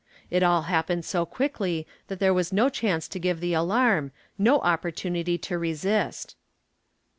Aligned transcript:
It 0.31 0.41
all 0.41 0.63
happened 0.63 1.05
so 1.05 1.27
quickly 1.27 1.85
that 2.07 2.17
there 2.17 2.33
was 2.33 2.51
no 2.51 2.69
chance 2.69 3.07
to 3.07 3.19
give 3.19 3.39
the 3.39 3.53
alarm, 3.53 4.11
no 4.35 4.57
opportunity 4.61 5.37
to 5.37 5.59
resist. 5.59 6.35